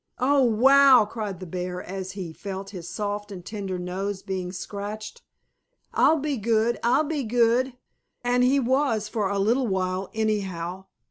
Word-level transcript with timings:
"Oh, 0.17 0.41
wow!" 0.41 1.05
cried 1.05 1.39
the 1.39 1.45
bear, 1.45 1.79
as 1.79 2.13
he 2.13 2.33
felt 2.33 2.71
his 2.71 2.89
soft 2.89 3.31
and 3.31 3.45
tender 3.45 3.77
nose 3.77 4.23
being 4.23 4.51
scratched. 4.51 5.21
"I'll 5.93 6.17
be 6.17 6.37
good! 6.37 6.79
I'll 6.81 7.03
be 7.03 7.21
good!" 7.23 7.73
And 8.23 8.43
he 8.43 8.59
was, 8.59 9.07
for 9.07 9.29
a 9.29 9.37
little 9.37 9.67
while, 9.67 10.09
anyhow. 10.15 10.85